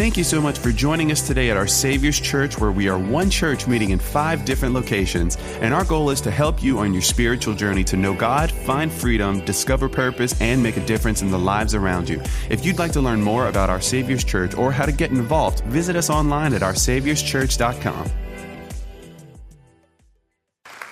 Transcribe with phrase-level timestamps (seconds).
[0.00, 2.98] Thank you so much for joining us today at our Savior's Church, where we are
[2.98, 5.36] one church meeting in five different locations.
[5.60, 8.90] And our goal is to help you on your spiritual journey to know God, find
[8.90, 12.18] freedom, discover purpose, and make a difference in the lives around you.
[12.48, 15.60] If you'd like to learn more about our Savior's Church or how to get involved,
[15.64, 18.10] visit us online at oursaviorschurch.com.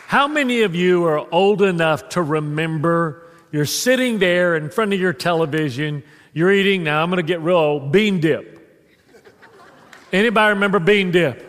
[0.08, 5.00] How many of you are old enough to remember you're sitting there in front of
[5.00, 6.02] your television,
[6.34, 8.57] you're eating, now I'm going to get real old, bean dip.
[10.12, 11.44] Anybody remember bean dip?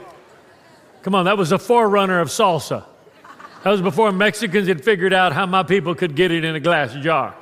[1.02, 2.84] Come on, that was a forerunner of salsa.
[3.64, 6.60] That was before Mexicans had figured out how my people could get it in a
[6.60, 7.36] glass jar.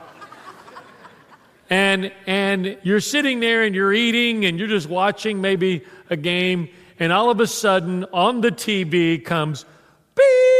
[1.70, 6.70] And, and you're sitting there and you're eating and you're just watching maybe a game,
[7.00, 9.66] and all of a sudden on the TV comes
[10.16, 10.57] beep.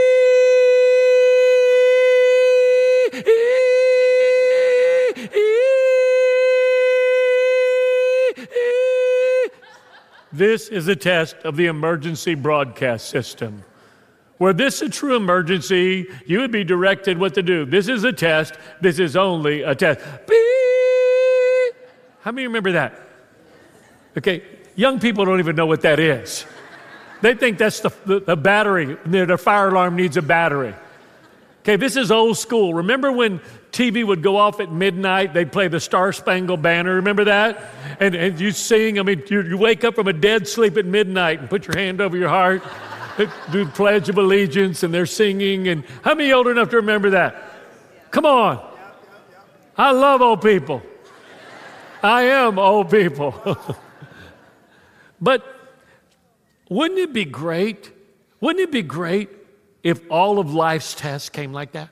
[10.38, 13.64] This is a test of the emergency broadcast system.
[14.38, 17.66] Were this a true emergency, you would be directed what to do.
[17.66, 18.54] This is a test.
[18.80, 20.00] This is only a test.
[20.28, 21.76] Beep.
[22.22, 23.02] How many remember that?
[24.16, 24.44] Okay,
[24.76, 26.46] young people don't even know what that is.
[27.22, 30.76] They think that's the, the, the battery, their fire alarm needs a battery.
[31.62, 32.76] Okay, this is old school.
[32.76, 33.42] Remember when
[33.78, 35.36] TV would go off at midnight.
[35.36, 36.96] They'd play the Star Spangled Banner.
[36.96, 37.64] Remember that?
[38.00, 38.98] And, and you sing.
[38.98, 41.78] I mean, you, you wake up from a dead sleep at midnight and put your
[41.78, 42.64] hand over your heart,
[43.52, 45.68] do the Pledge of Allegiance, and they're singing.
[45.68, 47.54] And how many old enough to remember that?
[48.10, 48.68] Come on.
[49.78, 50.82] I love old people.
[52.02, 53.36] I am old people.
[55.22, 55.46] but
[56.68, 57.92] wouldn't it be great?
[58.42, 59.30] Wouldn't it be great
[59.84, 61.90] if all of life's tests came like that?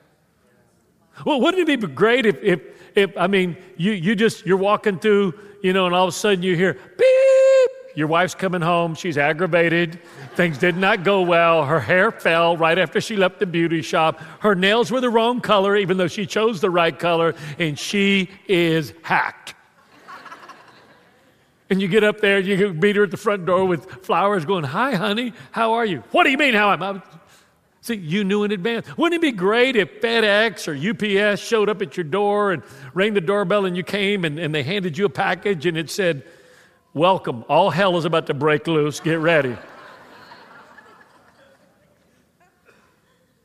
[1.23, 2.61] Well, wouldn't it be great if, if,
[2.95, 6.17] if I mean, you, you just, you're walking through, you know, and all of a
[6.17, 9.99] sudden you hear beep, your wife's coming home, she's aggravated,
[10.35, 14.19] things did not go well, her hair fell right after she left the beauty shop,
[14.39, 18.29] her nails were the wrong color, even though she chose the right color, and she
[18.47, 19.53] is hacked.
[21.69, 24.45] And you get up there, and you meet her at the front door with flowers
[24.45, 26.03] going, Hi, honey, how are you?
[26.11, 27.01] What do you mean, how am I?
[27.85, 28.87] See, you knew in advance.
[28.97, 30.73] Wouldn't it be great if FedEx or
[31.29, 32.63] UPS showed up at your door and
[32.95, 35.91] rang the doorbell and you came and, and they handed you a package and it
[35.91, 36.23] said,
[36.95, 39.55] Welcome, all hell is about to break loose, get ready.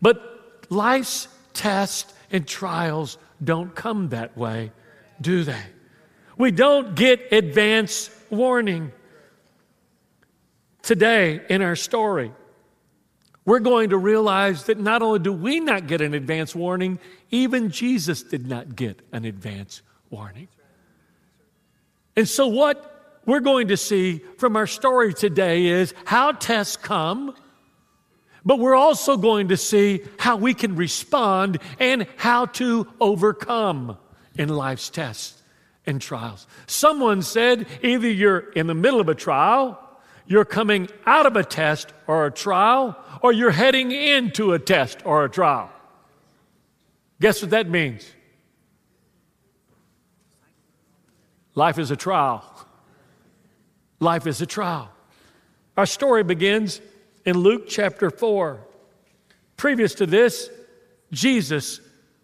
[0.01, 4.73] but life's tests and trials don't come that way,
[5.21, 5.65] do they?
[6.39, 8.91] We don't get advance warning.
[10.81, 12.33] Today, in our story,
[13.45, 16.99] we're going to realize that not only do we not get an advance warning,
[17.31, 20.49] even Jesus did not get an advance warning.
[22.17, 27.35] And so, what we're going to see from our story today is how tests come,
[28.45, 33.97] but we're also going to see how we can respond and how to overcome
[34.37, 35.43] in life's tests
[35.87, 36.47] and trials.
[36.67, 39.79] Someone said either you're in the middle of a trial,
[40.27, 45.05] you're coming out of a test or a trial, or you're heading into a test
[45.05, 45.71] or a trial.
[47.21, 48.11] Guess what that means?
[51.55, 52.45] Life is a trial.
[53.99, 54.91] Life is a trial.
[55.77, 56.81] Our story begins
[57.25, 58.61] in Luke chapter 4.
[59.57, 60.49] Previous to this,
[61.13, 61.81] Jesus,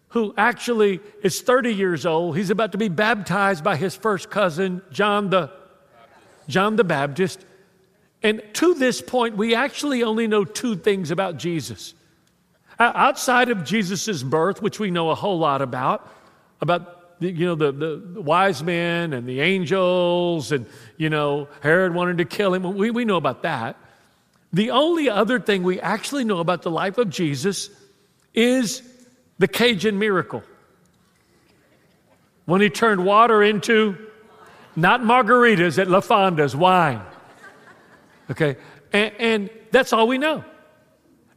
[0.09, 4.81] who actually is 30 years old, he's about to be baptized by his first cousin,
[4.91, 5.51] John the,
[6.47, 7.45] John the Baptist.
[8.27, 11.93] And to this point, we actually only know two things about Jesus.
[12.77, 16.11] Outside of Jesus' birth, which we know a whole lot about,
[16.59, 20.65] about you know the, the wise men and the angels, and
[20.97, 22.63] you know Herod wanted to kill him.
[22.75, 23.77] We, we know about that.
[24.51, 27.69] The only other thing we actually know about the life of Jesus
[28.33, 28.81] is
[29.39, 30.43] the Cajun miracle.
[32.43, 33.95] When he turned water into
[34.75, 37.01] not margaritas at La Fonda's wine.
[38.29, 38.57] Okay?
[38.93, 40.43] And, and that's all we know.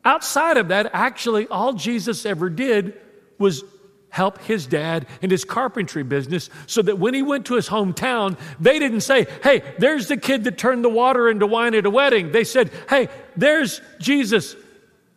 [0.04, 2.98] Outside of that, actually, all Jesus ever did
[3.38, 3.64] was
[4.08, 8.36] help his dad in his carpentry business so that when he went to his hometown,
[8.58, 11.90] they didn't say, Hey, there's the kid that turned the water into wine at a
[11.90, 12.32] wedding.
[12.32, 14.56] They said, Hey, there's Jesus.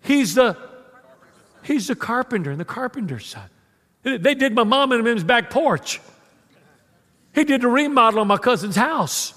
[0.01, 0.57] He's the
[1.63, 3.49] He's the carpenter and the carpenter's son.
[4.03, 6.01] They did my mom and him's back porch.
[7.33, 9.33] He did a remodel on my cousin's house.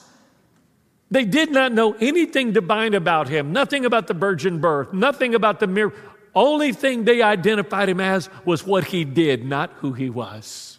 [1.11, 5.61] They did not know anything divine about him, nothing about the virgin birth, nothing about
[5.61, 5.99] the miracle.
[6.35, 10.79] Only thing they identified him as was what he did, not who he was.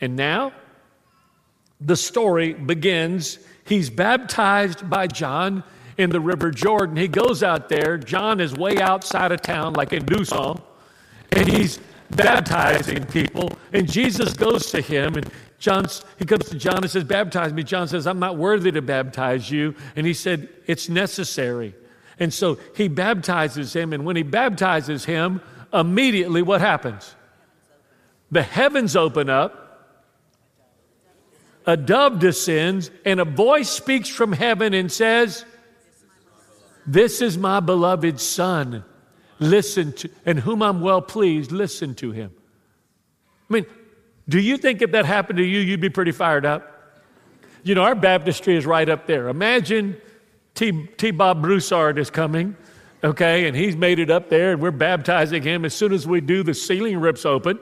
[0.00, 0.52] And now,
[1.80, 3.38] the story begins.
[3.64, 5.62] He's baptized by John
[5.96, 6.96] in the River Jordan.
[6.96, 7.98] He goes out there.
[7.98, 10.60] John is way outside of town, like in Duson,
[11.32, 11.78] and he's
[12.10, 13.50] baptizing people.
[13.72, 15.86] And Jesus goes to him, and John,
[16.18, 17.62] he comes to John and says, Baptize me.
[17.62, 19.74] John says, I'm not worthy to baptize you.
[19.94, 21.74] And he said, It's necessary.
[22.18, 25.40] And so he baptizes him, and when he baptizes him,
[25.72, 27.14] immediately what happens?
[28.30, 29.66] The heavens open up
[31.66, 35.44] a dove descends, and a voice speaks from heaven and says,
[36.86, 38.84] This is my beloved Son.
[39.40, 42.30] Listen to, and whom I'm well pleased, listen to him.
[43.50, 43.66] I mean,
[44.28, 46.72] do you think if that happened to you, you'd be pretty fired up?
[47.62, 49.28] You know, our baptistry is right up there.
[49.28, 49.96] Imagine
[50.54, 50.88] T.
[50.96, 51.10] T.
[51.10, 52.56] Bob Broussard is coming,
[53.02, 55.64] okay, and he's made it up there, and we're baptizing him.
[55.64, 57.58] As soon as we do, the ceiling rips open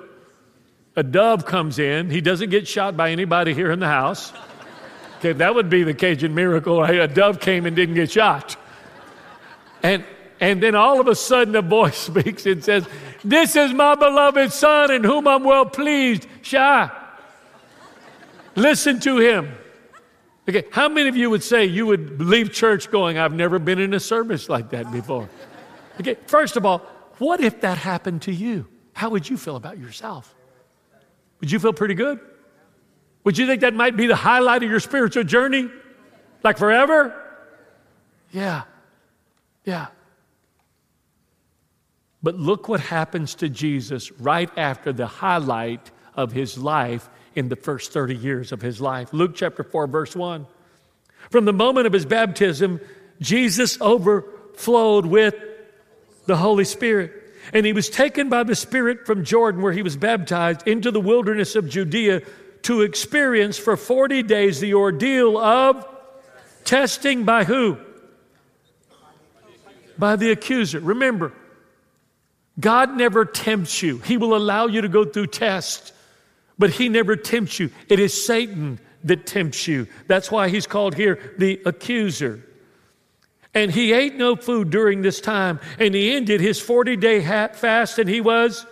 [0.97, 2.11] a dove comes in.
[2.11, 4.33] He doesn't get shot by anybody here in the house.
[5.19, 6.81] Okay, that would be the Cajun miracle.
[6.81, 7.01] Right?
[7.01, 8.57] A dove came and didn't get shot.
[9.83, 10.05] And,
[10.45, 12.87] and then all of a sudden a voice speaks and says,
[13.25, 16.27] This is my beloved son in whom I'm well pleased.
[16.43, 16.91] Shah.
[18.55, 19.55] Listen to him.
[20.47, 23.79] Okay, how many of you would say you would leave church going, I've never been
[23.79, 25.31] in a service like that before?
[25.99, 26.81] Okay, first of all,
[27.17, 28.69] what if that happened to you?
[28.93, 30.35] How would you feel about yourself?
[31.41, 32.21] Would you feel pretty good?
[33.25, 35.71] Would you think that might be the highlight of your spiritual journey?
[36.43, 37.19] Like forever?
[38.31, 38.65] Yeah.
[39.65, 39.87] Yeah.
[42.25, 47.57] But look what happens to Jesus right after the highlight of his life in the
[47.57, 49.13] first 30 years of his life.
[49.13, 50.47] Luke chapter 4, verse 1.
[51.29, 52.81] From the moment of his baptism,
[53.21, 55.35] Jesus overflowed with
[56.25, 57.13] the Holy Spirit.
[57.53, 61.03] And he was taken by the Spirit from Jordan, where he was baptized, into the
[61.03, 62.23] wilderness of Judea
[62.63, 65.87] to experience for 40 days the ordeal of
[66.65, 67.77] testing by who?
[69.99, 70.81] By the accuser.
[70.81, 71.35] Remember,
[72.59, 73.99] God never tempts you.
[73.99, 75.93] He will allow you to go through tests,
[76.59, 77.71] but He never tempts you.
[77.89, 79.87] It is Satan that tempts you.
[80.07, 82.45] That's why He's called here the accuser.
[83.55, 85.61] And he ate no food during this time.
[85.79, 87.21] And he ended his 40 day
[87.55, 88.67] fast and he was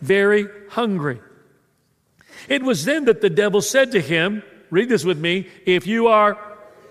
[0.00, 1.20] very hungry.
[2.48, 6.08] It was then that the devil said to him, Read this with me, if you
[6.08, 6.38] are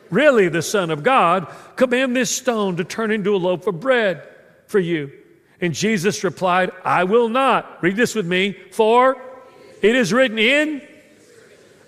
[0.09, 4.27] really the Son of God, command this stone to turn into a loaf of bread
[4.67, 5.11] for you.
[5.61, 7.81] And Jesus replied, I will not.
[7.81, 9.17] Read this with me, for
[9.81, 10.81] it is written in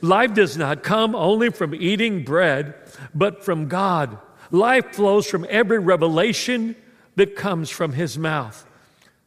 [0.01, 2.75] life does not come only from eating bread,
[3.13, 4.17] but from God.
[4.51, 6.75] Life flows from every revelation
[7.15, 8.65] that comes from his mouth.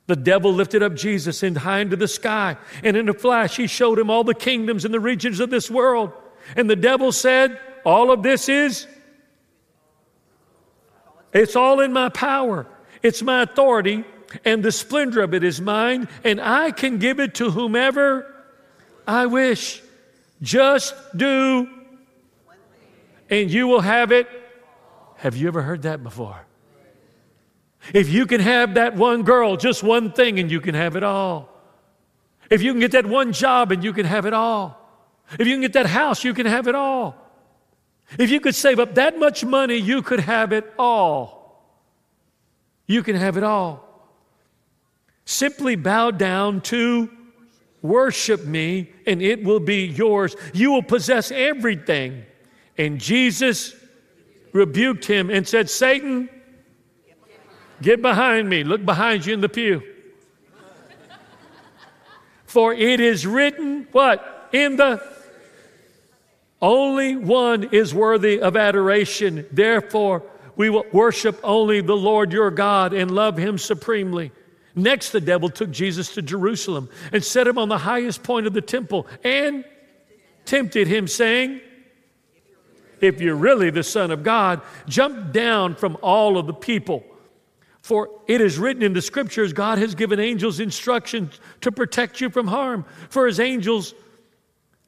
[0.07, 3.67] The devil lifted up Jesus and high into the sky, and in a flash he
[3.67, 6.13] showed him all the kingdoms and the regions of this world.
[6.57, 8.87] And the devil said, All of this is,
[11.33, 12.67] it's all in my power,
[13.03, 14.05] it's my authority,
[14.45, 18.35] and the splendor of it is mine, and I can give it to whomever
[19.07, 19.83] I wish.
[20.43, 21.69] Just do,
[23.29, 24.29] and you will have it
[25.21, 26.47] have you ever heard that before?
[27.93, 31.05] If you can have that one girl, just one thing, and you can have it
[31.05, 31.51] all.
[32.49, 34.79] If you can get that one job and you can have it all.
[35.39, 37.17] If you can get that house, you can have it all.
[38.19, 41.63] If you could save up that much money, you could have it all.
[42.87, 43.87] You can have it all.
[45.31, 47.09] Simply bow down to
[47.83, 50.35] worship me, and it will be yours.
[50.53, 52.25] You will possess everything.
[52.77, 53.77] And Jesus
[54.53, 56.29] rebuked him and said, Satan,
[57.81, 58.65] get behind me.
[58.65, 59.85] Look behind you in the pew.
[62.47, 64.49] For it is written, what?
[64.53, 65.01] In the
[66.61, 69.47] only one is worthy of adoration.
[69.53, 70.25] Therefore,
[70.57, 74.33] we will worship only the Lord your God and love him supremely.
[74.75, 78.53] Next, the devil took Jesus to Jerusalem and set him on the highest point of
[78.53, 79.65] the temple and
[80.45, 81.61] tempted him, saying,
[83.01, 87.05] if you're really the Son of God, jump down from all of the people.
[87.83, 91.31] For it is written in the scriptures God has given angels instruction
[91.63, 92.85] to protect you from harm.
[93.09, 93.95] For his angels'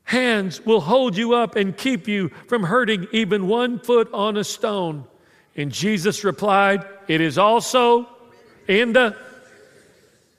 [0.04, 4.44] hands will hold you up and keep you from hurting even one foot on a
[4.44, 5.06] stone.
[5.56, 8.08] And Jesus replied, It is also
[8.68, 9.16] in the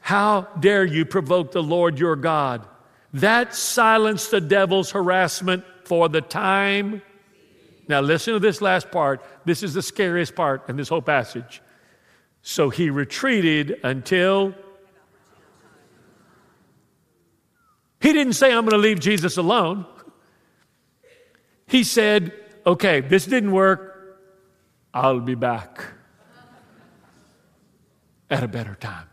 [0.03, 2.67] how dare you provoke the Lord your God?
[3.13, 7.01] That silenced the devil's harassment for the time
[7.87, 9.23] now, listen to this last part.
[9.45, 11.61] This is the scariest part in this whole passage.
[12.41, 14.53] So he retreated until
[17.99, 19.85] he didn't say, I'm going to leave Jesus alone.
[21.67, 22.33] He said,
[22.65, 24.21] Okay, this didn't work.
[24.93, 25.83] I'll be back
[28.29, 29.07] at a better time.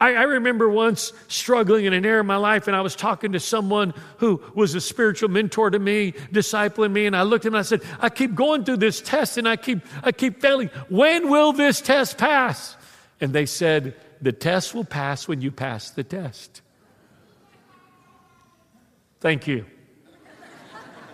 [0.00, 3.32] I, I, remember once struggling in an area of my life, and I was talking
[3.32, 7.48] to someone who was a spiritual mentor to me, discipling me, and I looked at
[7.48, 10.40] him and I said, I keep going through this test and I keep, I keep
[10.40, 10.68] failing.
[10.88, 12.76] When will this test pass?
[13.20, 16.62] And they said, The test will pass when you pass the test.
[19.20, 19.66] Thank you.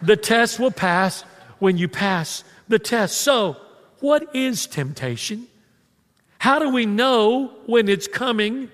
[0.02, 1.22] the test will pass
[1.58, 3.16] when you pass the test.
[3.16, 3.56] So,
[4.00, 5.46] what is temptation?
[6.44, 8.70] How do we know when it's coming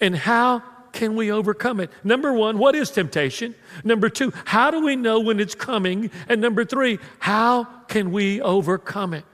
[0.00, 1.90] and how can we overcome it?
[2.04, 3.56] Number one, what is temptation?
[3.82, 6.12] Number two, how do we know when it's coming?
[6.28, 9.24] And number three, how can we overcome it?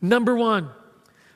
[0.00, 0.68] Number one,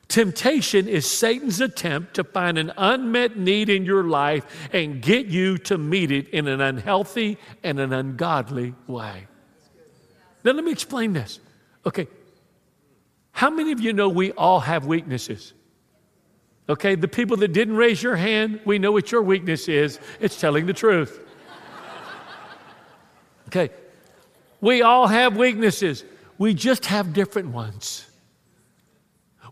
[0.08, 5.56] temptation is Satan's attempt to find an unmet need in your life and get you
[5.58, 9.28] to meet it in an unhealthy and an ungodly way.
[10.42, 11.38] Now, let me explain this.
[11.86, 12.08] Okay,
[13.34, 15.52] how many of you know we all have weaknesses?
[16.68, 19.98] Okay, the people that didn't raise your hand, we know what your weakness is.
[20.20, 21.20] It's telling the truth.
[23.48, 23.70] Okay,
[24.60, 26.02] we all have weaknesses,
[26.38, 28.04] we just have different ones.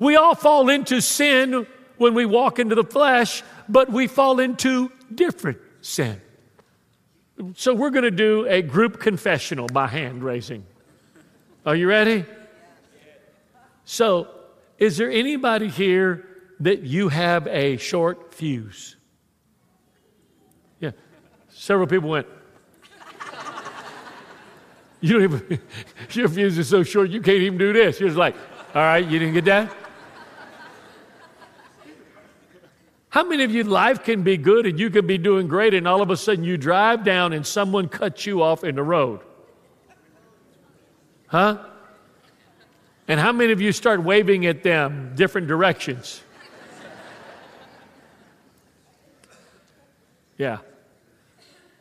[0.00, 1.66] We all fall into sin
[1.98, 6.20] when we walk into the flesh, but we fall into different sin.
[7.54, 10.64] So we're going to do a group confessional by hand raising.
[11.64, 12.24] Are you ready?
[13.84, 14.28] So,
[14.78, 16.26] is there anybody here
[16.60, 18.96] that you have a short fuse?
[20.80, 20.92] Yeah.
[21.50, 22.26] Several people went,
[25.00, 25.60] You don't even,
[26.12, 28.00] your fuse is so short you can't even do this.
[28.00, 28.34] You're just like,
[28.74, 29.72] All right, you didn't get that?
[33.12, 35.86] How many of you, life can be good and you can be doing great, and
[35.86, 39.20] all of a sudden you drive down and someone cuts you off in the road?
[41.26, 41.58] Huh?
[43.12, 46.22] And how many of you start waving at them different directions?
[50.38, 50.60] Yeah.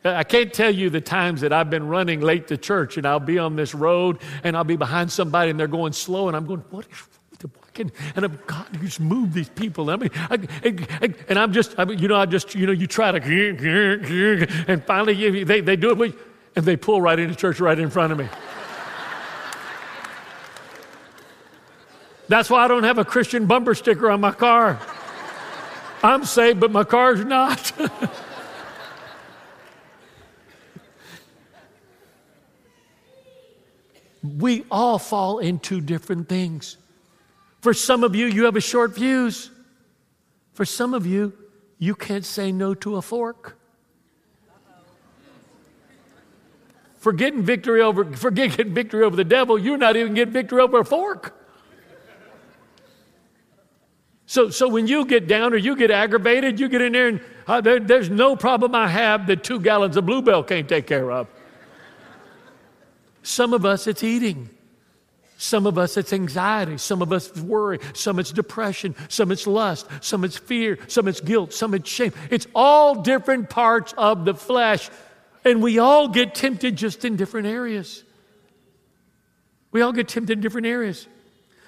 [0.04, 3.18] I can't tell you the times that I've been running late to church and I'll
[3.18, 6.44] be on this road and I'll be behind somebody and they're going slow and I'm
[6.44, 9.88] going, what is the point?" and I'm, God, you just move these people.
[9.88, 12.72] I mean, I, I, and I'm just, I mean, you know, I just, you know,
[12.72, 16.14] you try to, and finally they, they do it,
[16.56, 18.28] and they pull right into church right in front of me.
[22.32, 24.80] That's why I don't have a Christian bumper sticker on my car.
[26.02, 27.70] I'm saved, but my car's not.
[34.38, 36.78] we all fall into different things.
[37.60, 39.50] For some of you, you have a short fuse.
[40.54, 41.34] For some of you,
[41.78, 43.58] you can't say no to a fork.
[46.96, 50.62] For getting victory over, for getting victory over the devil, you're not even getting victory
[50.62, 51.40] over a fork.
[54.32, 57.20] So, so when you get down or you get aggravated, you get in there and
[57.46, 60.86] uh, there, there's no problem I have that two gallons of Blue Bell can't take
[60.86, 61.28] care of.
[63.22, 64.48] Some of us, it's eating.
[65.36, 66.78] Some of us, it's anxiety.
[66.78, 67.78] Some of us, it's worry.
[67.92, 68.94] Some it's depression.
[69.10, 69.86] Some it's lust.
[70.00, 70.78] Some it's fear.
[70.88, 71.52] Some it's guilt.
[71.52, 72.14] Some it's shame.
[72.30, 74.88] It's all different parts of the flesh.
[75.44, 78.02] And we all get tempted just in different areas.
[79.72, 81.06] We all get tempted in different areas.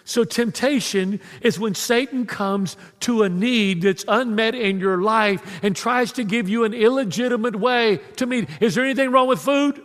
[0.07, 5.75] So, temptation is when Satan comes to a need that's unmet in your life and
[5.75, 8.49] tries to give you an illegitimate way to meet.
[8.61, 9.83] Is there anything wrong with food?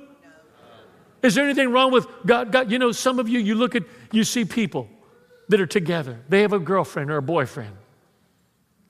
[1.22, 2.52] Is there anything wrong with God?
[2.52, 2.70] God?
[2.70, 4.90] You know, some of you, you look at, you see people
[5.48, 6.20] that are together.
[6.28, 7.76] They have a girlfriend or a boyfriend.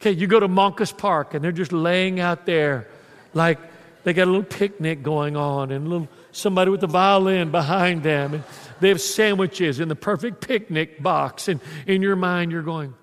[0.02, 2.88] Okay, you go to Moncus Park and they're just laying out there
[3.34, 3.60] like
[4.04, 8.36] they got a little picnic going on and little, somebody with a violin behind them.
[8.36, 8.44] And,
[8.80, 11.48] they have sandwiches in the perfect picnic box.
[11.48, 12.94] And in your mind, you're going,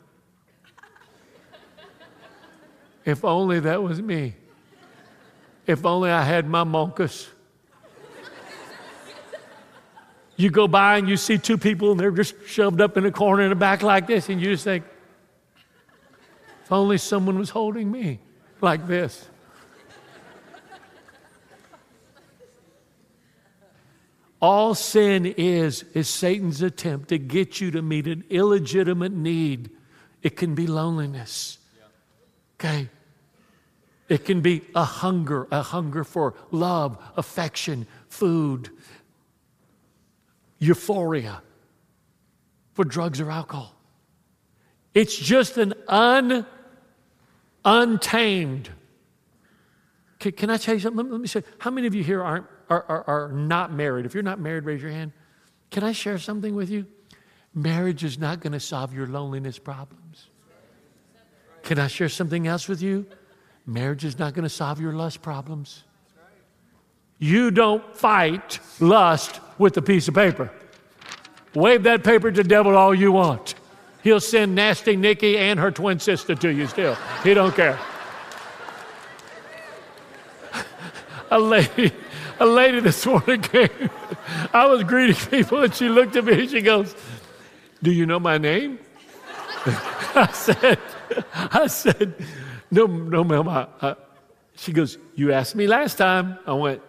[3.05, 4.35] if only that was me.
[5.67, 7.29] If only I had my moncus.
[10.37, 13.11] You go by and you see two people and they're just shoved up in a
[13.11, 14.85] corner in the back like this, and you just think,
[16.63, 18.21] if only someone was holding me
[18.61, 19.29] like this.
[24.41, 29.71] All sin is, is Satan's attempt to get you to meet an illegitimate need.
[30.23, 31.59] It can be loneliness.
[32.59, 32.91] Okay?
[34.09, 38.71] It can be a hunger, a hunger for love, affection, food,
[40.59, 41.43] euphoria,
[42.75, 43.75] for drugs or alcohol.
[44.95, 46.47] It's just an un,
[47.65, 48.71] untamed
[50.19, 51.05] Can, can I tell you something?
[51.05, 54.07] Let, let me say, how many of you here aren't, are, are, are not married?
[54.07, 55.13] If you're not married, raise your hand.
[55.71, 56.87] Can I share something with you?
[57.55, 60.29] Marriage is not going to solve your loneliness problems.
[61.63, 63.07] Can I share something else with you?
[63.67, 65.83] Marriage is not going to solve your lust problems.
[67.19, 70.51] You don't fight lust with a piece of paper.
[71.55, 73.55] Wave that paper to the devil all you want.
[74.03, 76.97] He'll send nasty Nikki and her twin sister to you still.
[77.25, 77.79] He don't care.
[81.31, 81.93] A lady,
[82.39, 83.91] a lady this morning came.
[84.53, 86.95] I was greeting people and she looked at me and she goes,
[87.83, 88.79] Do you know my name?
[90.15, 90.79] I said,
[91.35, 92.15] I said,
[92.71, 93.49] No, no, ma'am.
[93.49, 93.97] I, I.
[94.57, 96.39] She goes, You asked me last time.
[96.47, 96.83] I went,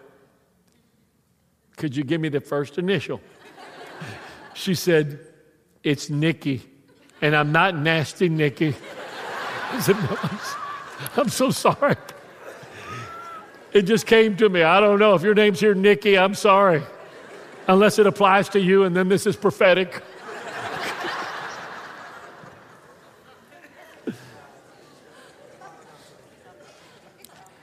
[1.76, 3.20] Could you give me the first initial?
[4.54, 5.20] She said,
[5.84, 6.68] It's Nikki.
[7.22, 8.74] And I'm not nasty, Nikki.
[9.70, 10.38] I said, no, I'm,
[11.16, 11.96] I'm so sorry.
[13.72, 14.62] It just came to me.
[14.62, 15.14] I don't know.
[15.14, 16.82] If your name's here, Nikki, I'm sorry.
[17.66, 20.02] Unless it applies to you, and then this is prophetic.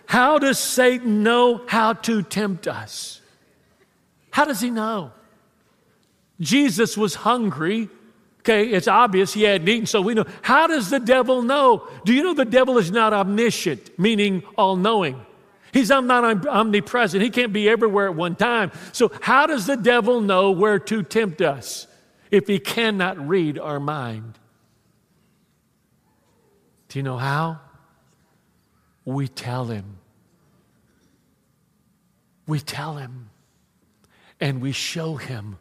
[0.05, 3.21] how does Satan know how to tempt us?
[4.29, 5.11] How does he know?
[6.39, 7.89] Jesus was hungry.
[8.41, 10.25] Okay, it's obvious he hadn't eaten, so we know.
[10.43, 11.87] How does the devil know?
[12.03, 15.25] Do you know the devil is not omniscient, meaning all knowing?
[15.75, 17.21] He's not omnipresent.
[17.21, 18.71] He can't be everywhere at one time.
[18.93, 21.85] So, how does the devil know where to tempt us
[22.31, 24.39] if he cannot read our mind?
[26.87, 27.59] Do you know how?
[29.03, 29.97] We tell him.
[32.47, 33.29] We tell him.
[34.39, 35.57] And we show him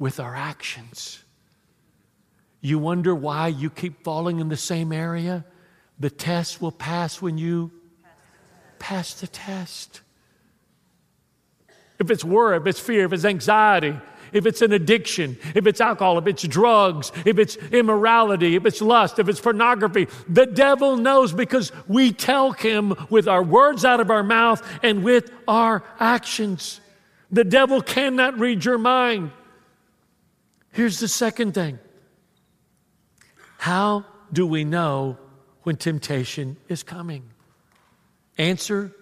[0.00, 1.22] with our actions.
[2.60, 5.44] You wonder why you keep falling in the same area?
[6.00, 7.70] The test will pass when you
[8.84, 10.02] pass the test.
[11.98, 13.96] If it's worry, if it's fear, if it's anxiety,
[14.30, 18.82] if it's an addiction, if it's alcohol, if it's drugs, if it's immorality, if it's
[18.82, 24.00] lust, if it's pornography, the devil knows because we tell him with our words out
[24.00, 26.82] of our mouth and with our actions.
[27.30, 29.30] The devil cannot read your mind.
[30.72, 31.78] Here's the second thing
[33.56, 35.16] How do we know
[35.62, 37.30] when temptation is coming?
[38.38, 38.92] Answer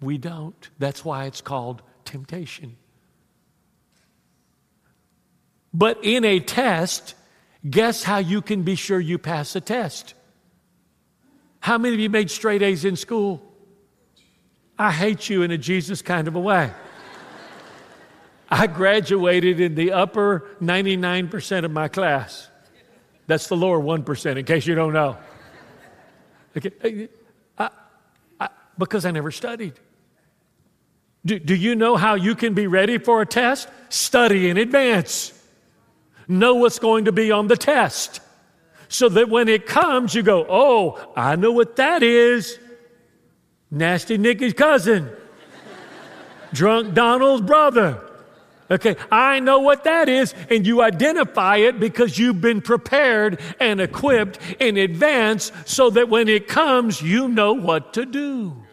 [0.00, 0.68] we don't.
[0.78, 2.76] That's why it's called temptation.
[5.72, 7.14] But in a test,
[7.68, 10.14] guess how you can be sure you pass a test?
[11.60, 13.42] How many of you made straight A's in school?
[14.78, 16.70] I hate you in a Jesus kind of a way.
[18.48, 22.48] I graduated in the upper 99% of my class.
[23.26, 25.16] That's the lower 1%, in case you don't know.
[26.56, 27.08] Okay.
[28.78, 29.74] Because I never studied.
[31.24, 33.68] Do, do you know how you can be ready for a test?
[33.88, 35.32] Study in advance.
[36.28, 38.20] Know what's going to be on the test.
[38.88, 42.58] So that when it comes, you go, oh, I know what that is.
[43.70, 45.10] Nasty Nicky's cousin.
[46.52, 48.00] Drunk Donald's brother.
[48.70, 53.80] Okay, I know what that is, and you identify it because you've been prepared and
[53.80, 58.65] equipped in advance so that when it comes, you know what to do.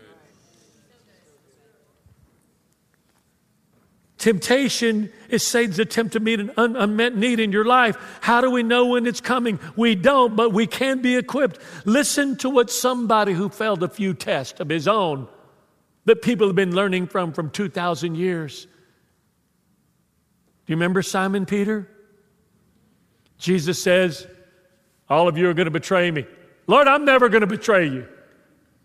[4.23, 7.97] Temptation is Satan's attempt to meet an un- unmet need in your life.
[8.21, 9.59] How do we know when it's coming?
[9.75, 11.59] We don't, but we can be equipped.
[11.83, 15.27] Listen to what somebody who failed a few tests of his own
[16.05, 18.65] that people have been learning from from 2,000 years
[20.65, 21.89] do you remember Simon Peter?
[23.37, 24.25] Jesus says,
[25.09, 26.25] All of you are going to betray me.
[26.67, 28.07] Lord, I'm never going to betray you.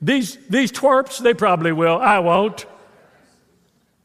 [0.02, 1.96] These, these twerps, they probably will.
[1.96, 2.66] I won't.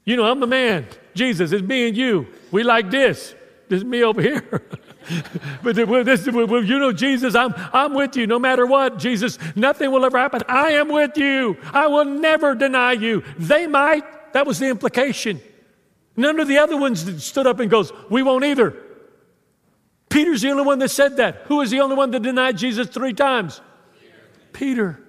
[0.06, 0.86] You know, I'm the man.
[1.13, 2.28] Jesus, it's me and you.
[2.52, 3.36] We like this.
[3.69, 4.43] This is me over here.
[5.63, 8.97] but this, you know, Jesus, I'm, I'm with you no matter what.
[8.97, 10.41] Jesus, nothing will ever happen.
[10.47, 11.58] I am with you.
[11.73, 13.23] I will never deny you.
[13.38, 14.04] They might.
[14.34, 15.41] That was the implication.
[16.15, 18.76] None of the other ones stood up and goes, We won't either.
[20.10, 21.43] Peter's the only one that said that.
[21.45, 23.62] Who was the only one that denied Jesus three times?
[24.52, 25.02] Peter.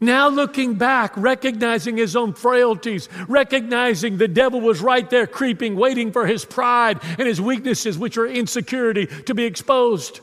[0.00, 6.12] Now looking back, recognizing his own frailties, recognizing the devil was right there creeping, waiting
[6.12, 10.20] for his pride and his weaknesses, which are insecurity, to be exposed.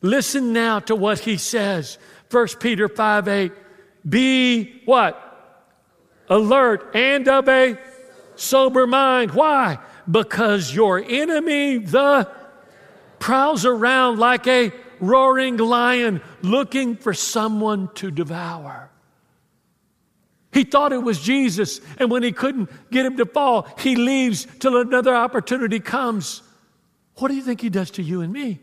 [0.00, 1.98] Listen now to what he says.
[2.30, 3.52] 1 Peter 5 8.
[4.08, 5.28] Be what?
[6.28, 7.78] Alert and of a
[8.36, 9.32] sober mind.
[9.32, 9.78] Why?
[10.10, 12.28] Because your enemy, the
[13.18, 18.88] prowls around like a roaring lion looking for someone to devour.
[20.52, 24.46] He thought it was Jesus, and when he couldn't get him to fall, he leaves
[24.60, 26.42] till another opportunity comes.
[27.16, 28.60] What do you think he does to you and me?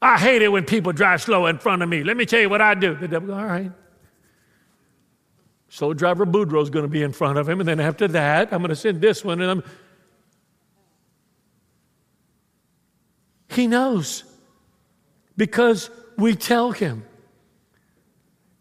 [0.00, 2.04] I hate it when people drive slow in front of me.
[2.04, 2.94] Let me tell you what I do.
[2.94, 3.72] The devil, all right.
[5.68, 8.60] Slow driver Boudreaux's going to be in front of him, and then after that, I'm
[8.60, 9.64] going to send this one, and I'm.
[13.58, 14.22] He knows
[15.36, 17.04] because we tell him.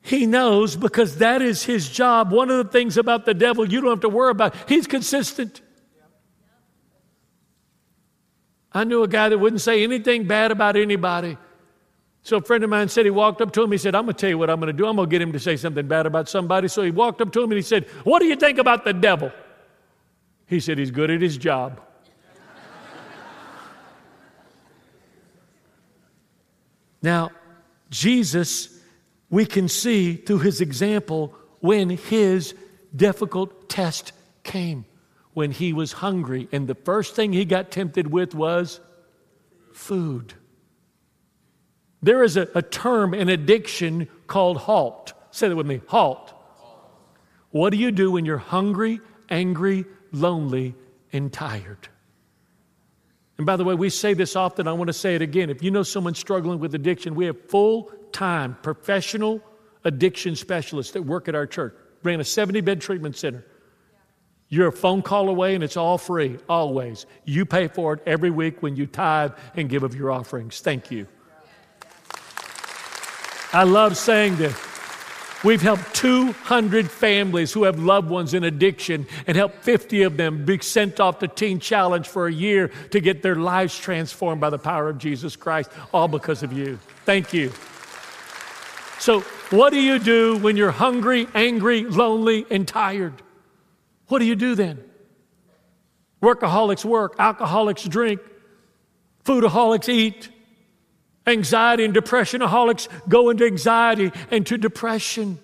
[0.01, 2.31] He knows because that is his job.
[2.31, 5.61] One of the things about the devil you don't have to worry about, he's consistent.
[8.73, 11.37] I knew a guy that wouldn't say anything bad about anybody.
[12.23, 13.71] So a friend of mine said he walked up to him.
[13.71, 14.87] He said, I'm going to tell you what I'm going to do.
[14.87, 16.69] I'm going to get him to say something bad about somebody.
[16.69, 18.93] So he walked up to him and he said, What do you think about the
[18.93, 19.31] devil?
[20.47, 21.81] He said, He's good at his job.
[27.01, 27.31] Now,
[27.89, 28.77] Jesus
[29.29, 32.53] we can see through his example when his
[32.95, 34.85] difficult test came,
[35.33, 36.47] when he was hungry.
[36.51, 38.79] And the first thing he got tempted with was
[39.73, 40.33] food.
[42.01, 45.13] There is a, a term in addiction called halt.
[45.31, 46.33] Say that with me halt.
[47.49, 50.75] What do you do when you're hungry, angry, lonely,
[51.11, 51.89] and tired?
[53.37, 54.67] And by the way, we say this often.
[54.67, 55.49] I want to say it again.
[55.49, 59.41] If you know someone struggling with addiction, we have full time professional
[59.83, 61.75] addiction specialists that work at our church.
[62.03, 63.45] Ran a 70 bed treatment center.
[64.49, 67.05] You're a phone call away and it's all free, always.
[67.25, 70.61] You pay for it every week when you tithe and give of your offerings.
[70.61, 71.05] Thank you.
[73.53, 74.66] I love saying this.
[75.43, 80.45] We've helped 200 families who have loved ones in addiction and helped 50 of them
[80.45, 84.49] be sent off to Teen Challenge for a year to get their lives transformed by
[84.49, 86.79] the power of Jesus Christ, all because of you.
[87.05, 87.51] Thank you.
[88.99, 89.21] So,
[89.51, 93.13] what do you do when you're hungry, angry, lonely, and tired?
[94.07, 94.83] What do you do then?
[96.21, 98.21] Workaholics work, alcoholics drink,
[99.23, 100.29] foodaholics eat.
[101.27, 105.39] Anxiety and depression depressionaholics go into anxiety and to depression.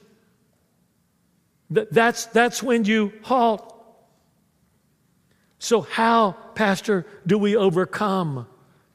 [1.69, 3.69] That's, that's when you halt.
[5.59, 8.47] So, how, Pastor, do we overcome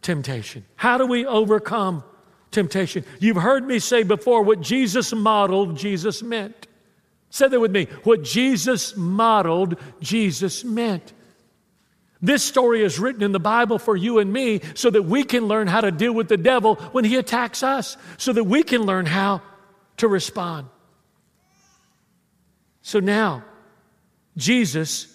[0.03, 0.64] temptation?
[0.77, 2.05] How do we overcome
[2.51, 3.05] temptation?
[3.20, 6.68] You've heard me say before what Jesus modeled, Jesus meant.
[7.31, 7.87] Say that with me.
[8.05, 11.12] What Jesus modeled, Jesus meant.
[12.20, 15.46] This story is written in the Bible for you and me so that we can
[15.46, 18.83] learn how to deal with the devil when he attacks us, so that we can
[18.83, 19.40] learn how
[19.98, 20.66] to respond.
[22.83, 23.44] So now,
[24.37, 25.14] Jesus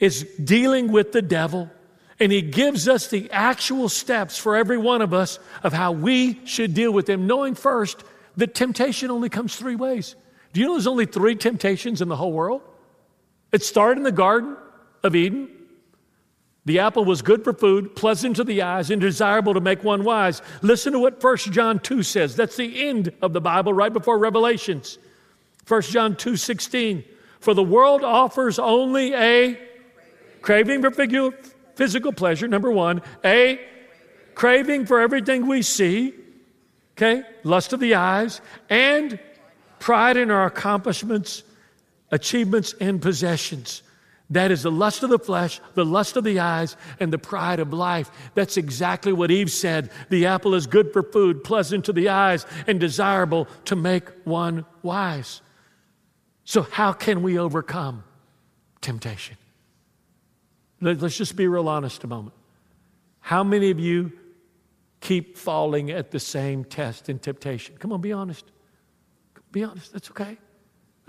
[0.00, 1.70] is dealing with the devil,
[2.18, 6.44] and he gives us the actual steps for every one of us of how we
[6.44, 8.02] should deal with him, knowing first
[8.36, 10.16] that temptation only comes three ways.
[10.52, 12.62] Do you know there's only three temptations in the whole world?
[13.52, 14.56] It started in the Garden
[15.02, 15.48] of Eden.
[16.64, 20.04] The apple was good for food, pleasant to the eyes, and desirable to make one
[20.04, 20.42] wise.
[20.62, 22.36] Listen to what 1 John 2 says.
[22.36, 24.98] That's the end of the Bible, right before Revelations.
[25.66, 27.04] 1 John 2 16.
[27.40, 29.58] For the world offers only a
[30.40, 30.92] craving for
[31.74, 33.60] physical pleasure, number one, a
[34.34, 36.14] craving for everything we see,
[36.96, 39.18] okay, lust of the eyes, and
[39.80, 41.42] pride in our accomplishments,
[42.12, 43.82] achievements, and possessions.
[44.32, 47.60] That is the lust of the flesh, the lust of the eyes, and the pride
[47.60, 48.10] of life.
[48.34, 49.90] That's exactly what Eve said.
[50.08, 54.64] The apple is good for food, pleasant to the eyes, and desirable to make one
[54.82, 55.42] wise.
[56.44, 58.04] So, how can we overcome
[58.80, 59.36] temptation?
[60.80, 62.34] Let's just be real honest a moment.
[63.20, 64.12] How many of you
[65.00, 67.76] keep falling at the same test in temptation?
[67.78, 68.46] Come on, be honest.
[69.52, 69.92] Be honest.
[69.92, 70.38] That's okay.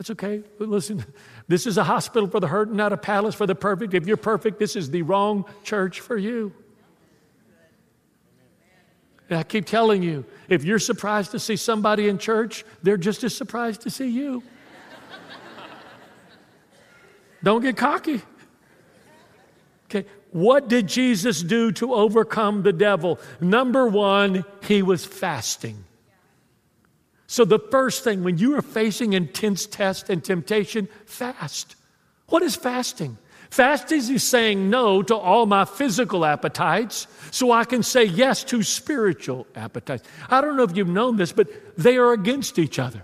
[0.03, 0.43] That's okay.
[0.59, 1.05] But Listen,
[1.47, 3.93] this is a hospital for the hurt, not a palace for the perfect.
[3.93, 6.51] If you're perfect, this is the wrong church for you.
[9.29, 13.23] And I keep telling you, if you're surprised to see somebody in church, they're just
[13.23, 14.43] as surprised to see you.
[17.43, 18.21] Don't get cocky.
[19.85, 23.21] Okay, what did Jesus do to overcome the devil?
[23.39, 25.85] Number one, he was fasting.
[27.33, 31.75] So, the first thing when you are facing intense test and temptation, fast.
[32.27, 33.17] What is fasting?
[33.49, 38.61] Fasting is saying no to all my physical appetites so I can say yes to
[38.61, 40.07] spiritual appetites.
[40.29, 43.01] I don't know if you've known this, but they are against each other.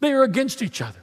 [0.00, 0.98] They are against each other.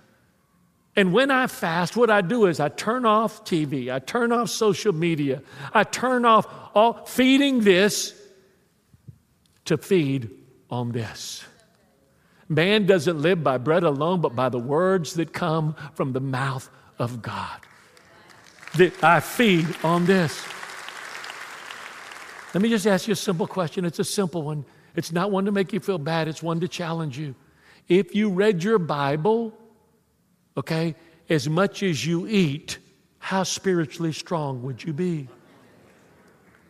[0.97, 4.49] And when I fast, what I do is I turn off TV, I turn off
[4.49, 5.41] social media,
[5.73, 6.45] I turn off
[6.76, 8.13] all feeding this
[9.63, 10.30] to feed
[10.69, 11.45] on this.
[12.54, 16.70] Man doesn't live by bread alone, but by the words that come from the mouth
[17.00, 17.60] of God.
[18.78, 20.44] That I feed on this.
[22.54, 23.86] Let me just ask you a simple question.
[23.86, 24.66] It's a simple one.
[24.96, 27.34] It's not one to make you feel bad, it's one to challenge you.
[27.88, 29.58] If you read your Bible,
[30.56, 30.96] okay,
[31.30, 32.78] as much as you eat,
[33.18, 35.28] how spiritually strong would you be?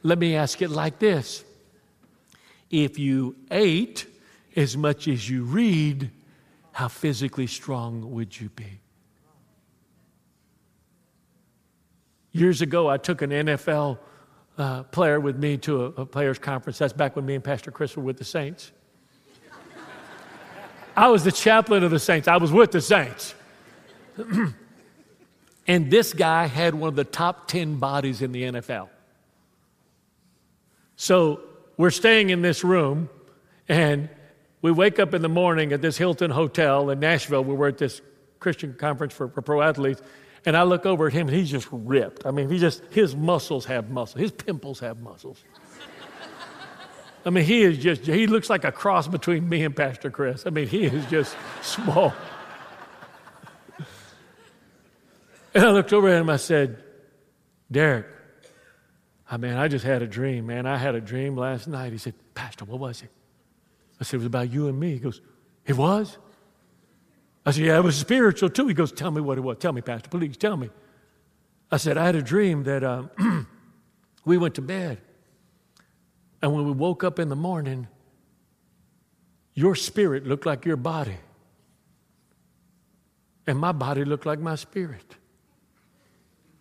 [0.04, 1.43] Let me ask it like this
[2.69, 4.06] If you ate
[4.55, 6.11] as much as you read,
[6.71, 8.79] how physically strong would you be?
[12.31, 13.99] Years ago, I took an NFL
[14.57, 16.77] uh, player with me to a, a players' conference.
[16.77, 18.71] That's back when me and Pastor Chris were with the Saints.
[20.95, 23.33] I was the chaplain of the Saints, I was with the Saints.
[25.67, 28.89] and this guy had one of the top 10 bodies in the NFL.
[30.95, 31.41] So
[31.77, 33.09] we're staying in this room,
[33.67, 34.09] and
[34.63, 37.78] we wake up in the morning at this Hilton Hotel in Nashville, where we're at
[37.78, 38.02] this
[38.39, 40.02] Christian conference for, for pro athletes.
[40.45, 42.26] And I look over at him, and he's just ripped.
[42.26, 45.43] I mean, he just, his muscles have muscles, his pimples have muscles.
[47.26, 50.45] I mean, he is just, he looks like a cross between me and Pastor Chris.
[50.45, 52.13] I mean, he is just small.
[55.56, 56.84] And I looked over at him, I said,
[57.69, 58.08] Derek,
[59.30, 60.65] I mean, I just had a dream, man.
[60.65, 61.91] I had a dream last night.
[61.91, 63.12] He said, Pastor, what was it?
[64.03, 64.91] I said, It was about you and me.
[64.91, 65.21] He goes,
[65.65, 66.17] It was?
[67.45, 68.67] I said, Yeah, it was spiritual too.
[68.67, 69.59] He goes, Tell me what it was.
[69.59, 70.69] Tell me, Pastor, please tell me.
[71.71, 73.09] I said, I had a dream that um,
[74.25, 74.99] we went to bed.
[76.41, 77.87] And when we woke up in the morning,
[79.53, 81.15] your spirit looked like your body.
[83.47, 85.15] And my body looked like my spirit.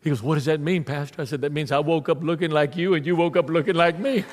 [0.00, 1.22] He goes, What does that mean, Pastor?
[1.22, 3.74] I said, That means I woke up looking like you and you woke up looking
[3.74, 4.24] like me.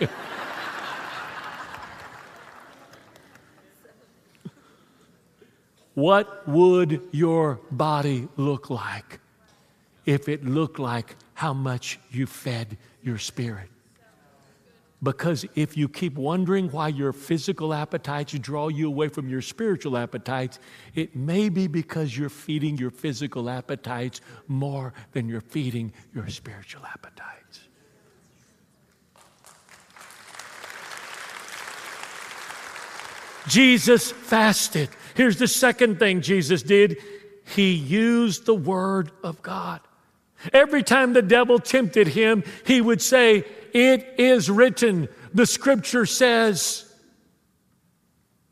[5.99, 9.19] what would your body look like
[10.05, 13.69] if it looked like how much you fed your spirit?
[15.03, 19.97] Because if you keep wondering why your physical appetites draw you away from your spiritual
[19.97, 20.59] appetites,
[20.95, 26.85] it may be because you're feeding your physical appetites more than you're feeding your spiritual
[26.85, 27.59] appetites.
[33.49, 34.89] Jesus fasted.
[35.19, 36.95] Here's the second thing Jesus did
[37.53, 39.81] He used the Word of God.
[40.53, 45.09] Every time the devil tempted him, he would say, It is written.
[45.33, 46.85] The scripture says.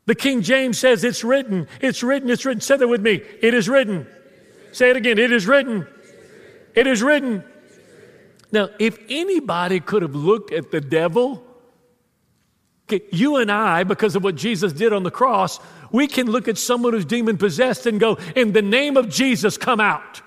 [0.04, 1.68] The King James says, It's written.
[1.80, 2.28] It's written.
[2.28, 2.60] It's written.
[2.60, 3.22] Say that with me.
[3.40, 4.06] It is written.
[4.72, 5.18] Say it again.
[5.18, 5.86] It is written.
[6.74, 7.44] It is written.
[8.52, 11.42] Now, if anybody could have looked at the devil,
[13.10, 15.60] you and I, because of what Jesus did on the cross,
[15.92, 19.56] we can look at someone who's demon possessed and go, In the name of Jesus,
[19.56, 20.22] come out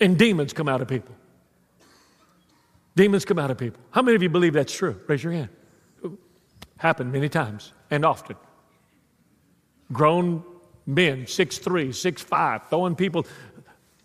[0.00, 1.14] and demons come out of people.
[2.96, 3.80] Demons come out of people.
[3.90, 5.00] How many of you believe that's true?
[5.08, 5.48] Raise your hand.
[6.76, 8.36] Happened many times and often.
[9.92, 10.44] Grown
[10.86, 13.26] men, six three, six five, throwing people,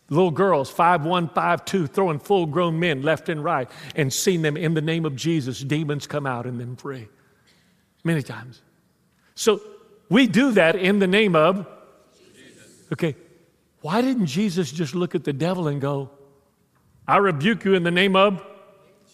[0.10, 4.42] little girls, five one, five two, throwing full grown men left and right, and seeing
[4.42, 7.08] them in the name of Jesus, demons come out and them free.
[8.04, 8.62] Many times.
[9.36, 9.62] So
[10.10, 11.68] we do that in the name of.
[12.92, 13.16] Okay,
[13.82, 16.10] why didn't Jesus just look at the devil and go,
[17.08, 18.44] I rebuke you in the name of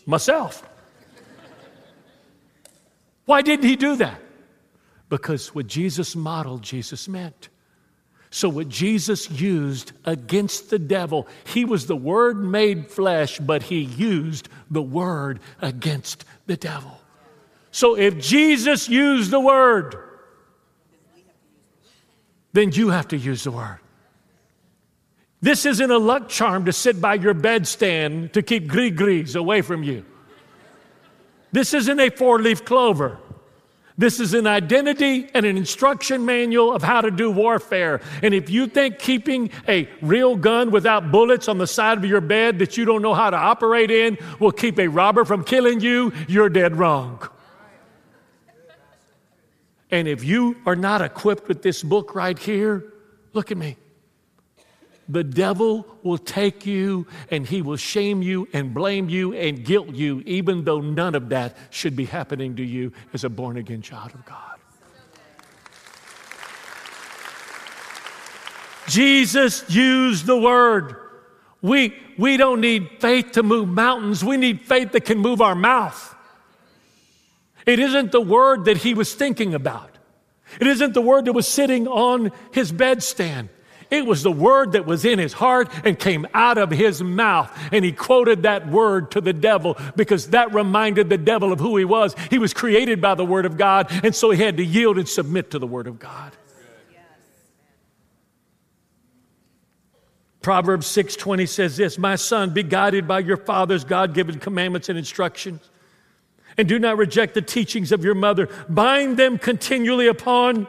[0.06, 0.68] myself?
[3.26, 4.22] Why didn't he do that?
[5.10, 7.50] Because what Jesus modeled, Jesus meant.
[8.32, 13.80] So, what Jesus used against the devil, he was the Word made flesh, but he
[13.80, 17.00] used the Word against the devil.
[17.72, 19.96] So, if Jesus used the Word,
[22.56, 23.80] then you have to use the Word.
[25.42, 29.84] This isn't a luck charm to sit by your bedstand to keep gris-gris away from
[29.84, 30.06] you.
[31.52, 33.20] This isn't a four leaf clover.
[33.98, 38.02] This is an identity and an instruction manual of how to do warfare.
[38.22, 42.20] And if you think keeping a real gun without bullets on the side of your
[42.20, 45.80] bed that you don't know how to operate in will keep a robber from killing
[45.80, 47.30] you, you're dead wrong.
[49.96, 52.92] And if you are not equipped with this book right here,
[53.32, 53.78] look at me.
[55.08, 59.94] The devil will take you and he will shame you and blame you and guilt
[59.94, 63.82] you, even though none of that should be happening to you as a born again
[63.82, 64.60] child of God.
[68.90, 70.98] Jesus used the word.
[71.62, 75.56] We, we don't need faith to move mountains, we need faith that can move our
[75.56, 76.15] mouth.
[77.66, 79.92] It isn't the word that he was thinking about.
[80.60, 83.50] It isn't the word that was sitting on his bedstand.
[83.92, 87.52] It was the word that was in his heart and came out of his mouth.
[87.72, 91.78] And he quoted that word to the devil because that reminded the devil of who
[91.78, 92.16] he was.
[92.30, 95.08] He was created by the word of God, and so he had to yield and
[95.08, 96.32] submit to the word of God.
[100.42, 105.60] Proverbs 6:20 says this, "My son, be guided by your father's God-given commandments and instructions,
[106.58, 108.50] and do not reject the teachings of your mother.
[108.70, 110.68] Bind them continually upon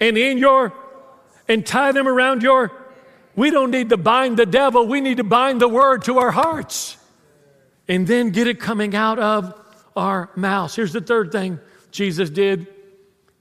[0.00, 0.72] and in your
[1.48, 2.72] and tie them around your.
[3.36, 6.30] We don't need to bind the devil, we need to bind the word to our
[6.30, 6.96] hearts
[7.88, 9.60] and then get it coming out of
[9.96, 10.74] our mouths.
[10.74, 11.58] Here's the third thing
[11.90, 12.66] Jesus did.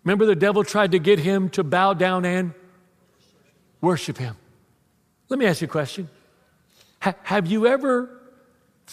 [0.04, 2.54] Remember, the devil tried to get him to bow down and
[3.80, 4.36] worship him.
[5.30, 6.10] Let me ask you a question.
[7.00, 8.10] Ha- have you ever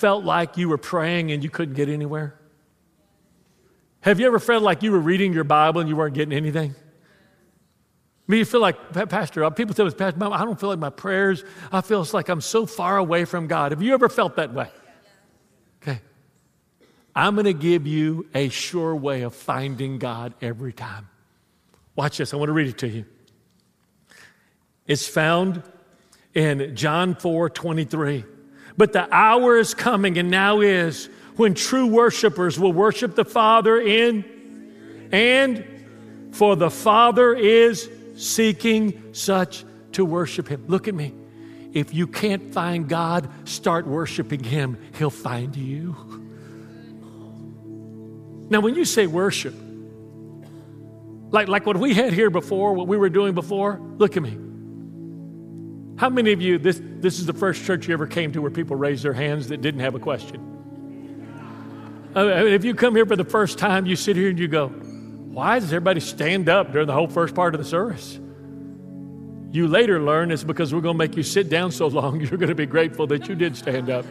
[0.00, 2.34] felt like you were praying and you couldn't get anywhere?
[4.00, 6.74] Have you ever felt like you were reading your Bible and you weren't getting anything?
[6.74, 10.78] I mean, you feel like, Pastor, uh, people tell me, Pastor, I don't feel like
[10.78, 13.72] my prayers, I feel it's like I'm so far away from God.
[13.72, 14.70] Have you ever felt that way?
[15.82, 16.00] Okay.
[17.14, 21.08] I'm going to give you a sure way of finding God every time.
[21.94, 22.32] Watch this.
[22.32, 23.04] I want to read it to you.
[24.86, 25.62] It's found
[26.32, 28.24] in John 4 23.
[28.80, 33.78] But the hour is coming, and now is, when true worshipers will worship the Father
[33.78, 34.24] in
[35.12, 35.66] and
[36.30, 40.64] for the Father is seeking such to worship Him.
[40.66, 41.12] Look at me.
[41.74, 45.94] If you can't find God, start worshiping Him, He'll find you.
[48.48, 49.54] Now, when you say worship,
[51.30, 54.38] like, like what we had here before, what we were doing before, look at me.
[56.00, 58.50] How many of you, this, this is the first church you ever came to where
[58.50, 60.40] people raised their hands that didn't have a question?
[62.14, 64.48] I mean, if you come here for the first time, you sit here and you
[64.48, 68.18] go, why does everybody stand up during the whole first part of the service?
[69.52, 72.38] You later learn it's because we're going to make you sit down so long, you're
[72.38, 74.06] going to be grateful that you did stand up.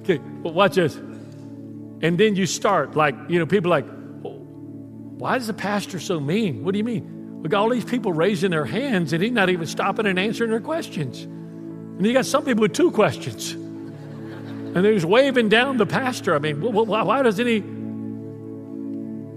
[0.00, 0.96] Okay, but watch this.
[0.96, 3.84] And then you start, like, you know, people like,
[4.22, 6.64] why is the pastor so mean?
[6.64, 7.15] What do you mean?
[7.42, 10.60] Got all these people raising their hands and he's not even stopping and answering their
[10.60, 11.22] questions.
[11.22, 13.52] And you got some people with two questions.
[13.52, 16.34] And they're just waving down the pastor.
[16.34, 17.58] I mean, why doesn't he?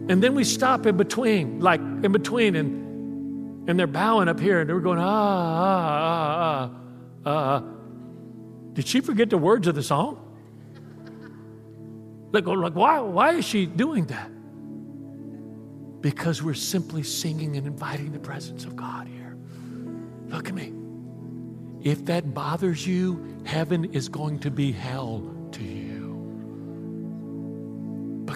[0.10, 4.62] And then we stop in between, like in between, and, and they're bowing up here,
[4.62, 6.72] and they're going, ah, ah, ah,
[7.26, 7.32] ah.
[7.32, 7.64] ah.
[8.74, 10.26] Did she forget the words of the song?
[12.32, 14.32] Like, like why, why is she doing that?
[16.02, 19.38] Because we're simply singing and inviting the presence of God here.
[20.28, 20.74] Look at me.
[21.82, 25.90] If that bothers you, heaven is going to be hell to you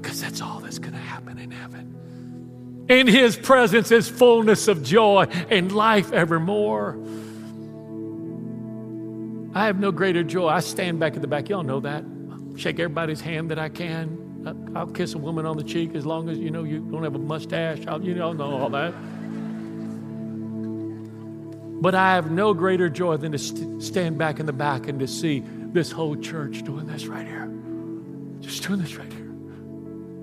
[0.04, 2.86] because that's all that's going to happen in heaven.
[2.90, 6.98] In his presence is fullness of joy and life evermore.
[9.56, 10.48] I have no greater joy.
[10.48, 11.48] I stand back at the back.
[11.50, 12.04] Y'all know that.
[12.58, 14.23] Shake everybody's hand that I can.
[14.76, 17.16] I'll kiss a woman on the cheek as long as you know you don't have
[17.16, 17.86] a mustache.
[17.88, 18.94] I'll, you know, know all that.
[21.82, 25.00] But I have no greater joy than to st- stand back in the back and
[25.00, 27.52] to see this whole church doing this right here.
[28.40, 29.34] Just doing this right here.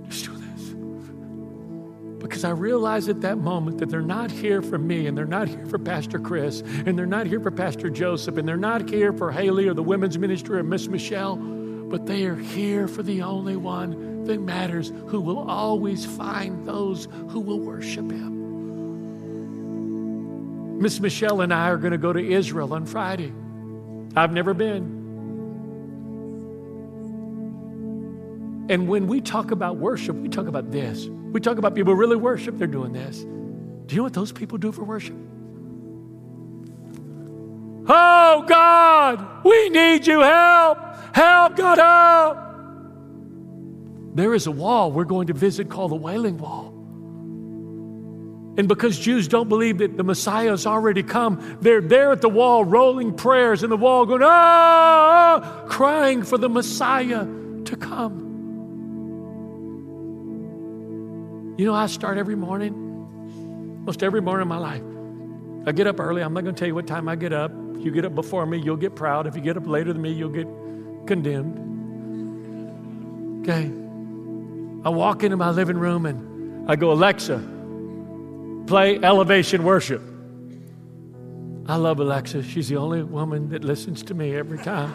[0.09, 2.23] Just doing this.
[2.23, 5.49] Because I realize at that moment that they're not here for me, and they're not
[5.49, 9.13] here for Pastor Chris, and they're not here for Pastor Joseph, and they're not here
[9.13, 13.21] for Haley or the women's ministry or Miss Michelle, but they are here for the
[13.21, 18.41] only one matters, who will always find those who will worship him.
[20.81, 23.33] Miss Michelle and I are going to go to Israel on Friday.
[24.17, 24.99] I've never been.
[28.71, 31.07] And when we talk about worship, we talk about this.
[31.07, 33.19] We talk about people really worship, they're doing this.
[33.19, 35.17] Do you know what those people do for worship?
[37.89, 40.21] Oh, God, we need you.
[40.21, 40.79] Help!
[41.13, 42.50] Help, God, help!
[44.15, 46.75] There is a wall we're going to visit called the Wailing Wall.
[48.57, 52.29] And because Jews don't believe that the Messiah has already come, they're there at the
[52.29, 57.25] wall rolling prayers in the wall, going, ah, crying for the Messiah
[57.65, 58.27] to come.
[61.59, 64.83] You know, I start every morning, most every morning of my life.
[65.67, 66.23] I get up early.
[66.23, 67.53] I'm not going to tell you what time I get up.
[67.77, 69.27] If you get up before me, you'll get proud.
[69.27, 70.47] If you get up later than me, you'll get
[71.07, 71.69] condemned.
[73.43, 73.71] Okay?
[74.85, 77.39] I walk into my living room and I go, Alexa,
[78.67, 80.03] play elevation worship.
[81.67, 82.43] I love Alexa.
[82.43, 84.95] She's the only woman that listens to me every time.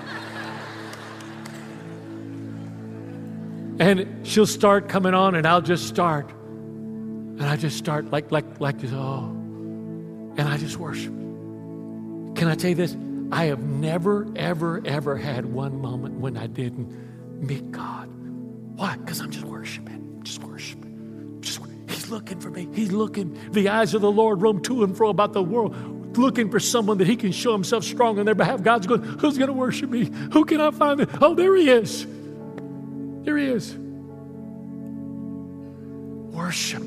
[3.79, 6.31] and she'll start coming on, and I'll just start.
[6.31, 9.25] And I just start like, like, like this, oh,
[10.38, 11.13] and I just worship.
[11.13, 12.95] Can I tell you this?
[13.31, 18.09] I have never, ever, ever had one moment when I didn't meet God.
[18.76, 18.97] Why?
[18.97, 21.38] Because I'm just worshiping, just worshiping.
[21.41, 22.67] Just, he's looking for me.
[22.73, 23.38] He's looking.
[23.51, 26.97] The eyes of the Lord roam to and fro about the world, looking for someone
[26.97, 28.61] that he can show himself strong on their behalf.
[28.63, 30.11] God's going, who's going to worship me?
[30.34, 31.07] Who can I find?
[31.21, 32.05] Oh, there he is.
[33.23, 33.76] There he is.
[36.34, 36.84] Worship.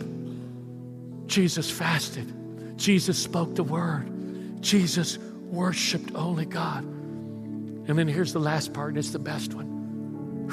[1.27, 2.79] Jesus fasted.
[2.79, 4.63] Jesus spoke the word.
[4.63, 6.85] Jesus worshiped only God.
[6.85, 10.49] And then here's the last part, and it's the best one.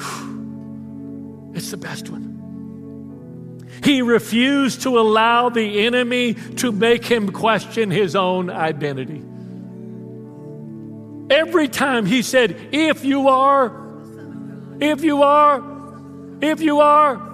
[1.56, 3.66] It's the best one.
[3.82, 9.22] He refused to allow the enemy to make him question his own identity.
[11.34, 13.72] Every time he said, If you are,
[14.80, 15.64] if you are,
[16.40, 17.26] if you are,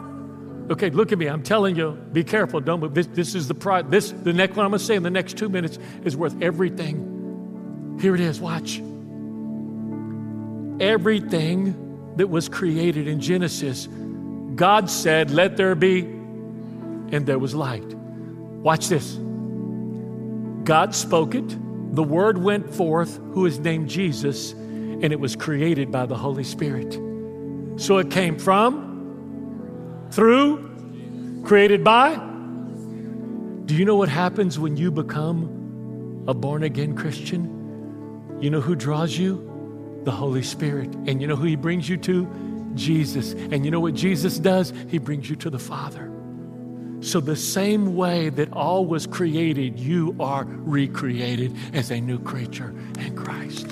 [0.71, 1.27] Okay, look at me.
[1.27, 2.61] I'm telling you, be careful.
[2.61, 2.95] Don't move.
[2.95, 3.91] This, this is the pride.
[3.91, 6.41] This, the next one I'm going to say in the next two minutes is worth
[6.41, 7.99] everything.
[8.01, 8.41] Here it is.
[8.41, 8.79] Watch.
[10.81, 13.89] Everything that was created in Genesis,
[14.55, 17.85] God said, Let there be, and there was light.
[17.85, 19.15] Watch this.
[20.65, 21.57] God spoke it.
[21.95, 26.45] The word went forth, who is named Jesus, and it was created by the Holy
[26.45, 26.93] Spirit.
[27.77, 32.15] So it came from through, created by.
[33.67, 38.39] Do you know what happens when you become a born again Christian?
[38.41, 39.49] You know who draws you?
[40.05, 40.93] The Holy Spirit.
[41.07, 42.29] And you know who He brings you to?
[42.75, 43.33] Jesus.
[43.33, 44.73] And you know what Jesus does?
[44.89, 46.11] He brings you to the Father.
[47.01, 52.73] So, the same way that all was created, you are recreated as a new creature
[52.99, 53.67] in Christ.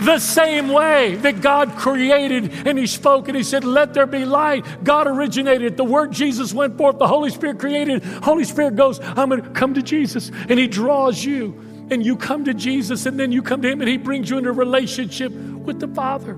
[0.00, 4.24] The same way that God created and He spoke and He said, Let there be
[4.24, 4.64] light.
[4.84, 5.76] God originated.
[5.76, 6.98] The word Jesus went forth.
[6.98, 8.04] The Holy Spirit created.
[8.04, 10.30] Holy Spirit goes, I'm going to come to Jesus.
[10.48, 11.67] And He draws you.
[11.90, 13.06] And you come to Jesus.
[13.06, 15.88] And then you come to Him and He brings you into a relationship with the
[15.88, 16.34] Father.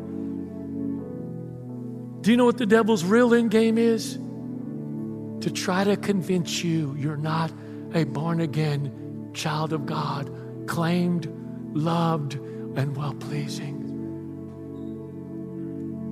[2.20, 4.14] Do you know what the devil's real end game is?
[5.44, 7.51] To try to convince you you're not
[7.94, 10.30] a born again child of God,
[10.66, 11.32] claimed,
[11.72, 13.78] loved, and well pleasing.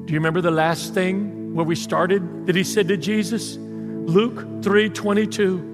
[0.06, 3.58] Do you remember the last thing where we started that he said to Jesus?
[3.58, 5.67] Luke 3 22.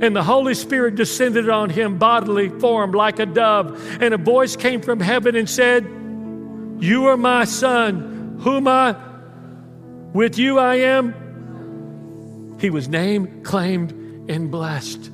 [0.00, 4.00] And the Holy Spirit descended on him bodily form like a dove.
[4.00, 5.84] And a voice came from heaven and said,
[6.78, 8.96] You are my son, whom I,
[10.12, 12.56] with you I am.
[12.60, 13.92] He was named, claimed,
[14.28, 15.10] and blessed.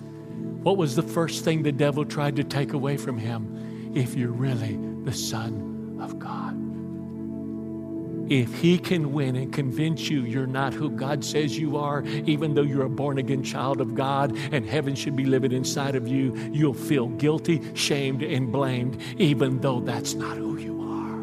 [0.63, 3.93] What was the first thing the devil tried to take away from him?
[3.95, 6.66] If you're really the Son of God.
[8.29, 12.55] If He can win and convince you you're not who God says you are, even
[12.55, 16.09] though you're a born again child of God and heaven should be living inside of
[16.09, 21.17] you, you'll feel guilty, shamed, and blamed, even though that's not who you are.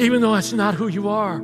[0.00, 1.42] Even though that's not who you are.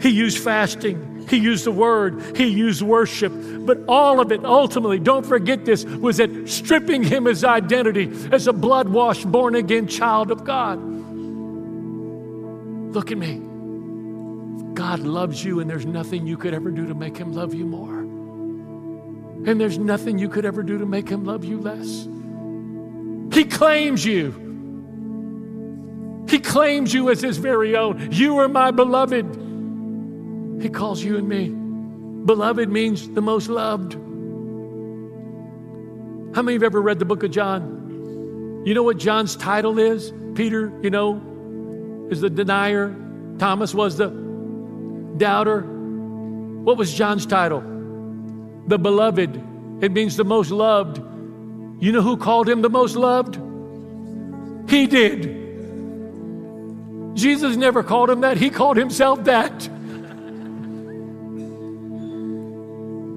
[0.00, 1.10] He used fasting.
[1.28, 5.84] He used the word, he used worship, but all of it ultimately, don't forget this,
[5.84, 10.80] was at stripping him his identity as a blood washed, born again child of God.
[12.92, 13.40] Look at me.
[14.74, 17.64] God loves you, and there's nothing you could ever do to make him love you
[17.64, 18.00] more.
[19.48, 22.06] And there's nothing you could ever do to make him love you less.
[23.34, 24.30] He claims you.
[26.28, 28.12] He claims you as his very own.
[28.12, 29.24] You are my beloved.
[30.62, 31.48] He calls you and me.
[32.26, 33.94] Beloved means the most loved.
[36.34, 38.62] How many of you have ever read the book of John?
[38.66, 40.12] You know what John's title is?
[40.34, 41.20] Peter, you know,
[42.12, 42.94] is the denier.
[43.38, 44.08] Thomas was the
[45.16, 45.62] doubter.
[45.62, 47.60] What was John's title?
[48.68, 49.82] The beloved.
[49.82, 50.98] It means the most loved.
[51.82, 53.34] You know who called him the most loved?
[54.70, 55.42] He did.
[57.16, 59.68] Jesus never called him that, he called himself that.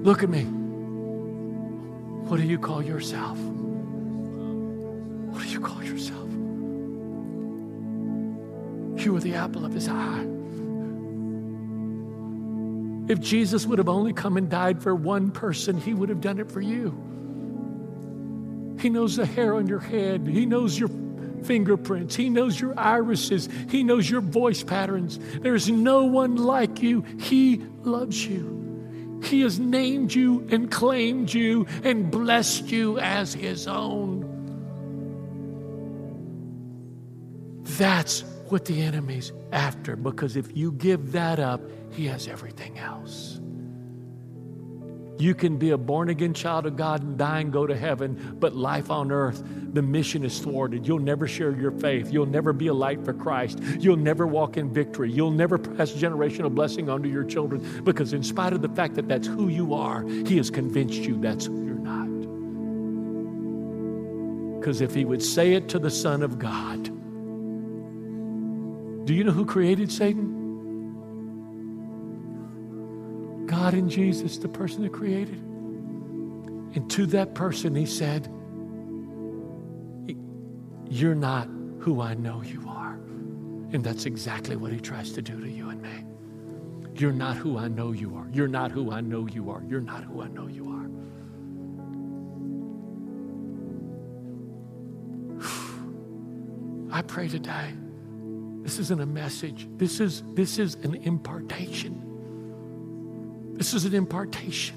[0.04, 0.44] Look at me.
[2.28, 3.38] What do you call yourself?
[3.38, 6.25] What do you call yourself?
[9.06, 10.26] You are the apple of his eye.
[13.08, 16.40] If Jesus would have only come and died for one person, he would have done
[16.40, 16.90] it for you.
[18.80, 20.88] He knows the hair on your head, he knows your
[21.44, 25.20] fingerprints, he knows your irises, he knows your voice patterns.
[25.38, 27.02] There's no one like you.
[27.20, 29.20] He loves you.
[29.22, 34.24] He has named you and claimed you and blessed you as His own.
[37.62, 43.40] That's what the enemy's after because if you give that up, he has everything else.
[45.18, 48.36] You can be a born again child of God and die and go to heaven,
[48.38, 49.42] but life on earth,
[49.72, 50.86] the mission is thwarted.
[50.86, 52.12] You'll never share your faith.
[52.12, 53.60] You'll never be a light for Christ.
[53.78, 55.10] You'll never walk in victory.
[55.10, 59.08] You'll never pass generational blessing onto your children because, in spite of the fact that
[59.08, 62.10] that's who you are, He has convinced you that's who you're not.
[64.60, 66.90] Because if He would say it to the Son of God,
[69.06, 70.42] do you know who created Satan?
[73.46, 75.40] God in Jesus, the person that created.
[76.74, 78.26] And to that person, he said,
[80.90, 81.48] You're not
[81.78, 82.94] who I know you are.
[83.72, 86.04] And that's exactly what he tries to do to you and me.
[87.00, 88.26] You're not who I know you are.
[88.32, 89.62] You're not who I know you are.
[89.68, 90.68] You're not who I know you
[96.90, 96.90] are.
[96.98, 97.74] I pray today.
[98.66, 99.68] This isn't a message.
[99.76, 102.02] This is, this is an impartation.
[103.56, 104.76] This is an impartation.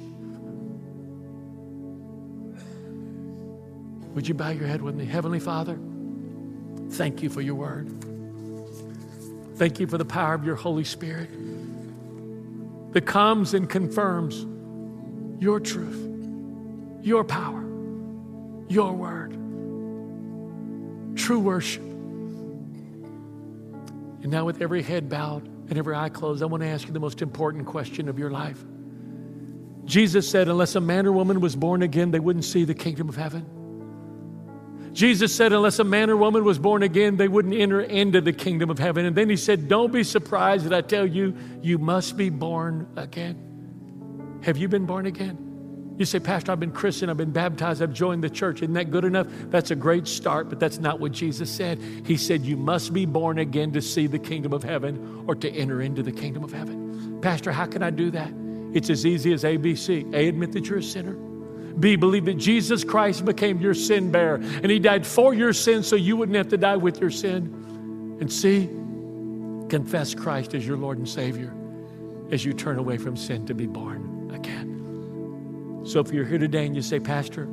[4.14, 5.06] Would you bow your head with me?
[5.06, 5.80] Heavenly Father,
[6.92, 7.90] thank you for your word.
[9.56, 11.32] Thank you for the power of your Holy Spirit
[12.94, 14.46] that comes and confirms
[15.42, 17.64] your truth, your power,
[18.68, 19.32] your word,
[21.18, 21.89] true worship.
[24.22, 26.93] And now, with every head bowed, and every eye closed, I want to ask you
[26.93, 28.63] the most important question of your life.
[29.86, 33.09] Jesus said, unless a man or woman was born again, they wouldn't see the kingdom
[33.09, 33.45] of heaven.
[34.93, 38.34] Jesus said, unless a man or woman was born again, they wouldn't enter into the
[38.34, 39.05] kingdom of heaven.
[39.05, 42.88] And then he said, Don't be surprised that I tell you, you must be born
[42.95, 44.39] again.
[44.41, 45.49] Have you been born again?
[46.00, 48.62] You say, Pastor, I've been Christian, I've been baptized, I've joined the church.
[48.62, 49.28] Isn't that good enough?
[49.50, 51.78] That's a great start, but that's not what Jesus said.
[52.06, 55.52] He said, You must be born again to see the kingdom of heaven or to
[55.52, 57.20] enter into the kingdom of heaven.
[57.22, 58.32] Pastor, how can I do that?
[58.74, 60.14] It's as easy as ABC.
[60.14, 61.16] A, admit that you're a sinner.
[61.80, 65.84] B, believe that Jesus Christ became your sin bearer and he died for your sin
[65.84, 68.18] so you wouldn't have to die with your sin.
[68.22, 68.68] And C,
[69.68, 71.54] confess Christ as your Lord and Savior
[72.32, 74.68] as you turn away from sin to be born again.
[75.90, 77.50] So if you're here today and you say, Pastor,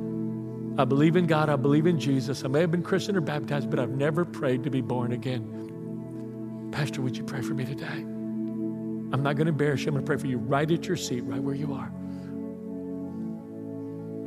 [0.77, 3.67] I believe in God, I believe in Jesus, I may have been christened or baptized,
[3.71, 6.69] but I've never prayed to be born again.
[6.71, 7.85] Pastor, would you pray for me today?
[7.87, 9.87] I'm not going to embarrass you.
[9.87, 11.91] I'm going to pray for you right at your seat, right where you are.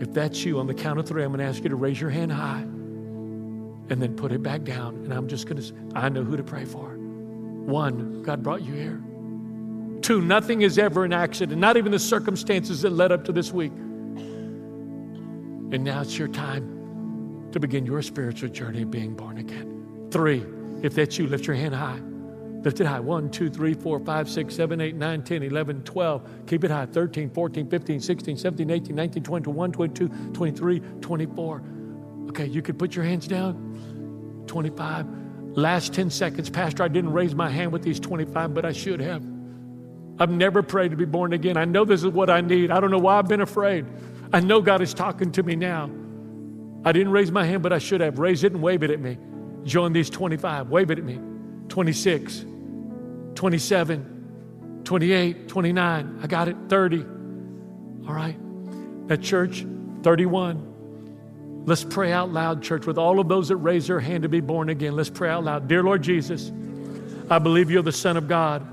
[0.03, 2.01] If that's you, on the count of three, I'm going to ask you to raise
[2.01, 4.97] your hand high and then put it back down.
[5.05, 6.97] And I'm just going to, say I know who to pray for.
[6.97, 9.01] One, God brought you here.
[10.03, 13.53] Two, nothing is ever an accident, not even the circumstances that led up to this
[13.53, 13.71] week.
[15.73, 20.09] And now it's your time to begin your spiritual journey of being born again.
[20.11, 20.45] Three,
[20.83, 22.01] if that's you, lift your hand high.
[22.63, 23.01] Lift it high.
[23.01, 26.47] 1, 2, 3, 4, 5, 6, 7, 8, 9, 10, 11, 12.
[26.47, 26.87] Keep it high.
[26.87, 31.63] 13, 14, 15, 16, 17, 18, 19, 20, 21, 22, 23, 24.
[32.29, 34.45] Okay, you could put your hands down.
[34.47, 35.07] 25.
[35.57, 36.51] Last 10 seconds.
[36.51, 39.23] Pastor, I didn't raise my hand with these 25, but I should have.
[40.19, 41.57] I've never prayed to be born again.
[41.57, 42.71] I know this is what I need.
[42.71, 43.87] I don't know why I've been afraid.
[44.33, 45.91] I know God is talking to me now.
[46.85, 48.19] I didn't raise my hand, but I should have.
[48.19, 49.19] Raise it and wave it at me.
[49.65, 50.69] Join these 25.
[50.69, 51.19] Wave it at me.
[51.69, 52.45] 26,
[53.35, 56.19] 27, 28, 29.
[56.23, 56.57] I got it.
[56.69, 57.05] 30.
[58.09, 58.37] All right.
[59.11, 59.67] At church,
[60.03, 61.63] 31.
[61.67, 64.41] Let's pray out loud, church, with all of those that raise their hand to be
[64.41, 64.97] born again.
[64.97, 65.69] Let's pray out loud.
[65.69, 66.51] Dear Lord Jesus,
[67.29, 68.67] I believe you're the Son of God.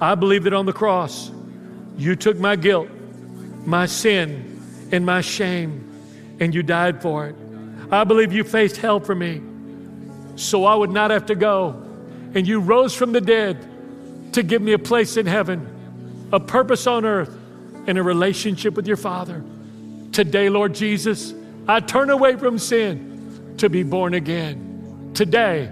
[0.00, 1.30] I believe that on the cross,
[1.96, 2.88] you took my guilt
[3.66, 7.36] my sin and my shame, and you died for it.
[7.90, 9.40] I believe you faced hell for me
[10.36, 11.86] so I would not have to go.
[12.34, 16.86] And you rose from the dead to give me a place in heaven, a purpose
[16.86, 17.36] on earth,
[17.86, 19.42] and a relationship with your Father.
[20.12, 21.34] Today, Lord Jesus,
[21.66, 25.10] I turn away from sin to be born again.
[25.14, 25.70] Today,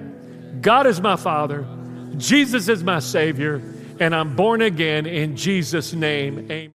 [0.60, 1.64] God is my Father,
[2.16, 3.62] Jesus is my Savior,
[4.00, 6.50] and I'm born again in Jesus' name.
[6.50, 6.77] Amen.